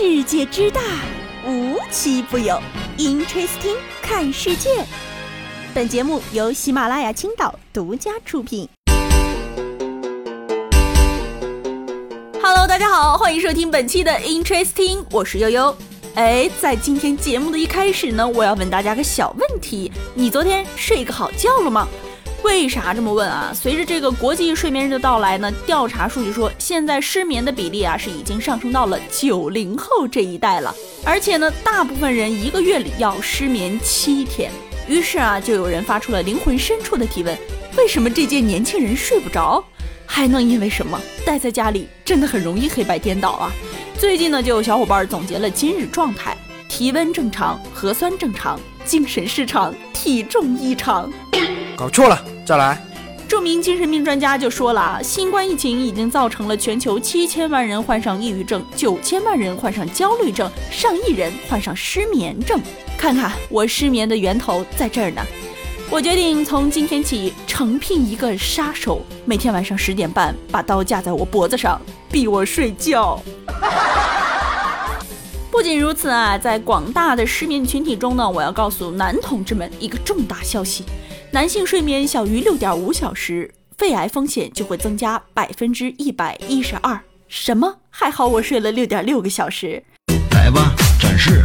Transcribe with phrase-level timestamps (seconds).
[0.00, 0.80] 世界之大，
[1.44, 2.56] 无奇不有。
[2.98, 4.84] Interesting，看世界。
[5.74, 8.68] 本节目由喜马拉雅青岛独家出品。
[12.40, 15.76] Hello，大家好，欢迎收听本期的 Interesting，我是悠悠。
[16.14, 21.88] 哎，在今天节目的一开始呢，我要问大家个小问题：你昨天睡个好觉了吗？
[22.44, 23.52] 为啥这么问啊？
[23.54, 30.74] 随着这个国际睡眠日的到来呢，调查数据说，现在失眠的比例啊是已经上升到了九零后这一代了，
[31.04, 34.50] 而且呢，大部分人一个月里要失眠七天。
[34.86, 37.36] 于是啊，就有人发出了灵魂深处的提问：
[37.76, 39.62] 为什么这届年轻人睡不着？
[40.06, 40.98] 还能因为什么？
[41.26, 43.52] 待在家里真的很容易黑白颠倒啊！
[43.98, 46.34] 最近呢，就有小伙伴总结了今日状态：
[46.68, 51.12] 体温正常，核酸正常，精神失常，体重异常。
[51.78, 52.84] 搞错了，再来。
[53.28, 62.60] 著名精神病专家就说了啊，新冠疫情已经造成了全球七千万人患上抑郁症，九千万人患上焦虑症，上亿人患上失眠症。
[62.96, 65.24] 看看我失眠的源头在这儿呢。
[65.88, 73.22] 我决定从今天起诚聘一个杀手，每天晚上十点半把刀架在我脖子上，逼我睡觉。
[75.48, 80.84] 不仅如此啊，在广大的失眠群体中呢，我要告诉男同志们一个重大消息。
[81.30, 86.98] 男性睡眠小于六点五小时，肺癌风险就会增加百分之一百一十二。
[87.28, 87.76] 什么？
[87.90, 89.82] 还好我睡了六点六个小时。
[90.30, 91.44] 来吧，展示。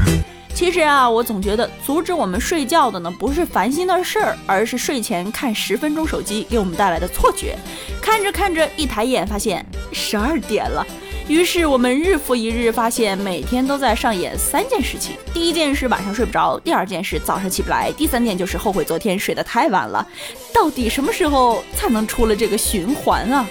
[0.54, 7.58] 其实啊，我总觉得阻止我们睡觉的呢，不是烦心的事儿，而是睡前看十分钟手机给我们带来的错觉。
[8.02, 10.86] 看着看着，一抬眼发现十二点了。
[11.28, 20.06] 于是我们日复一日，发现每天都在上演三件事情：第一件事晚上睡不着，第二件事早上起不来，第三件就是后悔昨天睡得太晚了。
[20.54, 23.48] 到底什么时候才能出了这个循环啊？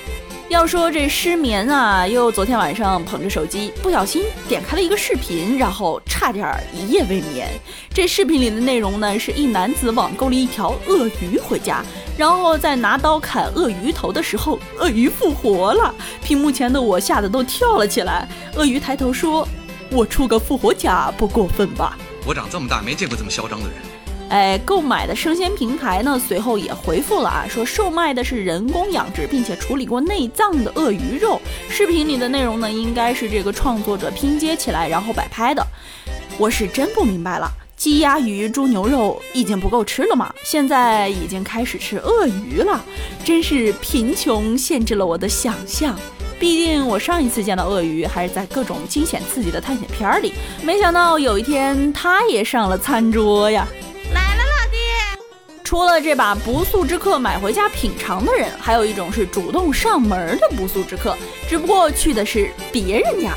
[0.48, 7.48] 要说这失眠啊，又昨天晚上捧着手机，不小心点开了一个视频，然后差点一夜未眠。
[7.94, 11.82] 这视频里的内容呢，是一男子网购了一条鳄鱼回家，
[12.22, 15.92] 然后在拿刀砍鳄鱼头的时候，鳄鱼复活了。
[16.22, 18.28] 屏幕前的我吓得都跳了起来。
[18.54, 19.44] 鳄鱼抬头说
[19.90, 23.74] ：“我出个复活甲不过分吧？”我长这么大没见过这么嚣张的人。
[24.28, 31.40] 哎，购买的生鲜平台呢，随后也回复了啊，说售卖的是人工养殖并且处理过内脏的鳄鱼肉。
[31.68, 35.66] 视频里的内容呢，应该是这个创作者拼接起来然后摆拍的。
[36.38, 37.50] 我是真不明白了，
[37.82, 40.32] 鸡鸭鱼猪牛肉已经不够吃了吗？
[40.44, 42.80] 现在已经开始吃鳄鱼了，
[43.24, 45.98] 真是贫穷限制了我的想象。
[46.38, 50.32] 毕竟我上一次见到鳄鱼还是在各种惊险刺激的探险片里，
[50.62, 53.66] 没想到有一天它也上了餐桌呀。
[54.14, 55.20] 来了，老弟
[55.64, 61.18] 除了这把不速之客买回家品尝的人，还有一种是主动上门的不速之客，
[61.48, 63.32] 只不过去的是别人家。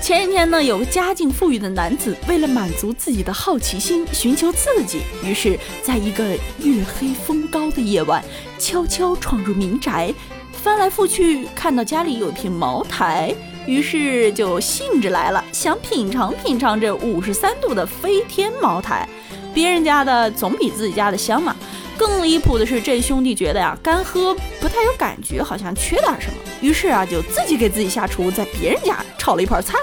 [0.00, 6.24] 前几天呢，有个家境富裕的男子，为了满足自己的好奇心，寻求刺激，于是在一个
[6.58, 8.24] 月黑风高的夜晚，
[8.58, 10.12] 悄悄闯入民宅，
[10.52, 13.32] 翻来覆去看到家里有一瓶茅台，
[13.66, 19.06] 于是就兴致来了，想品尝品尝这五十三度的飞天茅台。
[19.52, 21.54] 别人家的总比自己家的香嘛。
[21.98, 29.74] 更离谱的是，这兄弟觉得呀，干喝不太有感觉，好像缺点什么，于是啊，就自己给自己下厨，在别人家炒了一盘菜，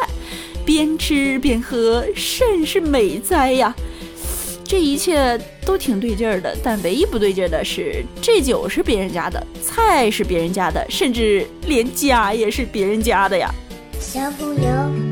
[0.67, 3.73] 边吃边喝，甚是美哉呀！
[4.65, 13.49] 这一切都挺对劲儿的，但唯一不对劲儿的是，这酒是别人家的，菜是别人家的，甚至连家也是别人家的呀！
[13.97, 15.06] 小朋友，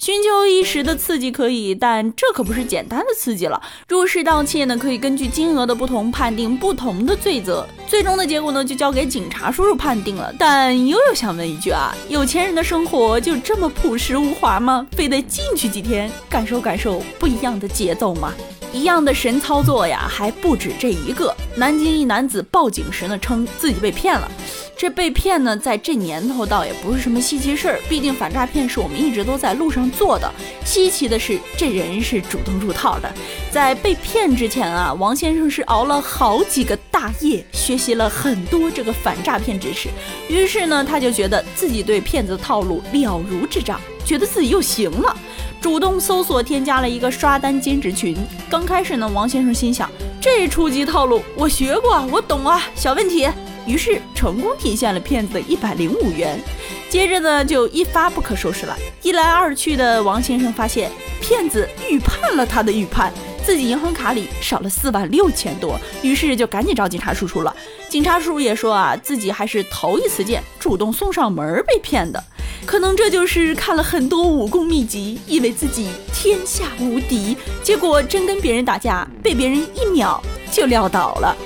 [0.00, 3.60] 寻求一时的刺激可以，但这可不是简单的刺激了。
[3.86, 10.34] 入室盗窃呢，可以根据金额的不同判定不同的罪责，最终的结果呢就交给警察叔叔判定了。
[10.38, 14.86] 但悠悠想问一句啊，有钱人的生活就这么朴实无华吗？
[14.92, 18.32] 非得进去几天，感受感受不一样的节奏吗？
[18.72, 21.34] 一样的神操作呀，还不止这一个。
[21.56, 24.30] 南京一男子报警时呢，称自己被骗了。
[24.76, 30.32] 这被骗呢，在这年头倒也不是什么稀奇事儿，毕竟反诈骗是我们一直都在路上做的。
[30.64, 33.12] 稀奇的是，这人是主动入套的。
[33.50, 39.88] 在被骗之前啊，王先生是熬了好几个大夜，学习了很多这个反诈骗知识。
[40.28, 45.14] 于是呢，他就觉得自己对骗子的套路了如指掌，觉得自己又行了。
[45.60, 48.16] 主动搜索添加了一个刷单兼职群。
[48.48, 49.90] 刚开始呢，王先生心想，
[50.20, 53.28] 这初级套路我学过，我懂啊，小问题。
[53.66, 56.40] 于是成功体现了骗子的一百零五元。
[56.88, 58.76] 接着呢，就一发不可收拾了。
[59.02, 60.90] 一来二去的，王先生发现
[61.20, 63.12] 骗子预判了他的预判，
[63.44, 65.78] 自己银行卡里少了四万六千多。
[66.02, 67.54] 于是就赶紧找警察叔叔了。
[67.88, 72.24] 警察叔叔也说啊，自己还是头一次见主动送上门被骗的。
[72.66, 80.22] 可能这就是看了很多武功秘籍，以为自己天下无敌，结果真跟别人打架，被别人一秒
[80.52, 81.36] 就撂倒了。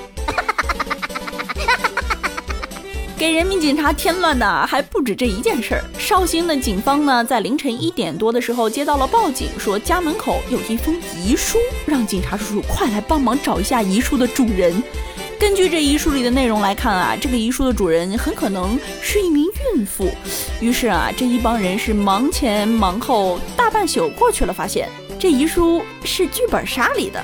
[3.17, 5.83] 给人民警察添乱的还不止这一件事儿。
[5.97, 14.83] 绍兴的警方呢，在凌晨一点多的时候接到了报警，说家门口有一封遗书，让警察叔叔快来帮忙找一下遗书的主人。
[15.37, 19.45] 根据这遗书里的内容来看啊，这个遗书的主人很可能是一名
[19.75, 20.09] 孕妇。
[20.61, 24.87] 于是啊，这一帮人是忙前忙后，大半宿过去了，发现
[25.19, 27.23] 这遗书是剧本杀里的。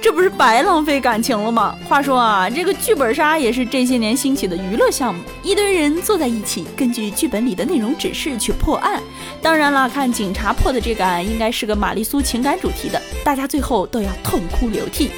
[0.00, 1.76] 这不是白浪费感情了吗？
[1.88, 9.00] 话说啊，这个剧本杀也是这些年兴起的娱乐项目，一堆人坐在一起，根据剧本里的内容指示去破案。
[9.40, 15.12] 当然了，看警察破的这个案，应该是个玛丽苏情感主题的，大家最后都要痛哭流涕。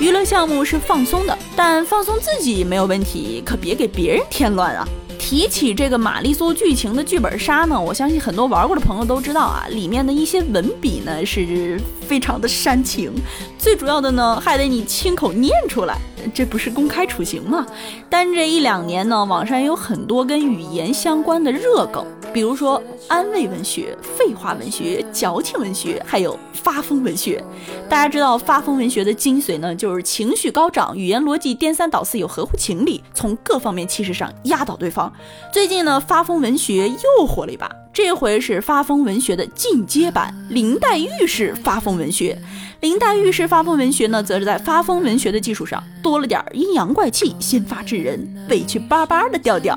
[0.00, 4.86] 娱乐项目是放松的，但放松自己没有问题，可别给别人添乱啊。
[5.18, 13.12] 提起这个玛丽苏剧情的剧本杀呢，我相信很多玩过的朋友都知道啊，里面的一些文笔呢是非常的煽情，
[13.58, 15.98] 最主要的呢还得你亲口念出来，
[16.32, 17.66] 这不是公开处刑吗？
[18.08, 22.06] 但这一两年呢，网上也有很多跟语言相关的热梗。
[22.38, 27.42] 比如说安慰文学、废话文学、矫情文学，还有发疯文学。
[27.88, 35.12] 大家知道发疯文学的精髓呢，就是情绪高涨，语言逻辑颠三倒四，又合乎情理，从各方面气势上压倒对方。
[35.52, 37.68] 最近呢，发疯文学又火了一把。
[37.92, 42.40] 这回是发疯文学的进阶版，林黛玉式发疯文学。
[42.78, 49.76] 林黛玉式发疯文学呢，则是在发疯文学的基础上多了点阴阳怪气、先发制人、委屈巴巴的调调。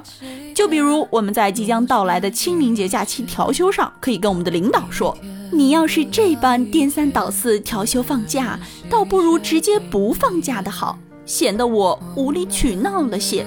[0.61, 5.17] 就比如我们在即将到来的清明节假期调休上，可以跟我们的领导说
[5.51, 13.43] ：“你要是这般颠三倒四调休放假，倒不如直接不放假的好，显得我无理取闹了些。”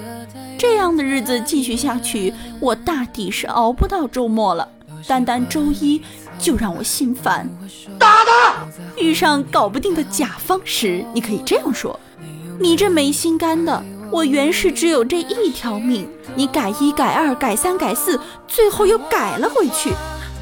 [0.59, 4.69] 这样的日子继续下去，我大抵是熬不到周末了。
[5.07, 6.03] 单单周一
[6.37, 7.49] 就让我心烦。
[7.97, 8.67] 打他！
[8.99, 11.97] 遇上搞不定的甲方时，你可以这样说
[12.59, 13.81] ：“你这没心肝的，
[14.15, 19.93] 我原是只有这一条命，你改一改二改三改四，最后又改了回去。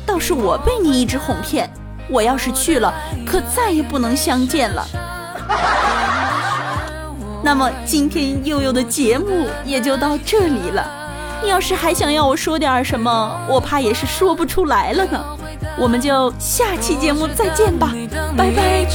[0.04, 1.72] 倒是我被你一直哄骗，
[2.10, 2.92] 我要是去了，
[3.24, 4.86] 可再也不能相见了。
[7.42, 10.86] ”那么今天悠悠的节目也就到这里了。
[11.42, 15.24] 你要是还想要我说点什么，我怕也是说不出来了呢。
[15.78, 17.90] 我们就下期节目再见吧，
[18.36, 18.86] 拜拜。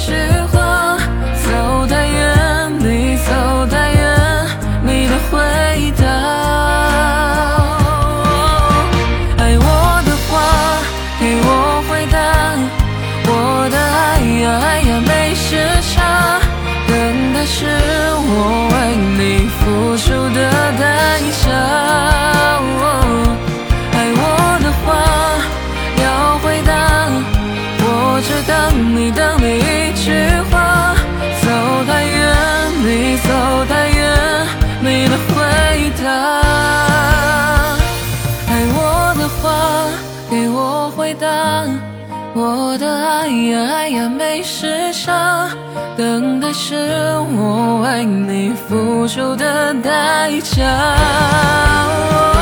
[43.08, 45.50] 爱呀爱呀没时差
[45.96, 52.37] 等待是我为你付出的代价。